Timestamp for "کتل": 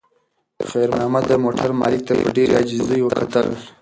3.19-3.47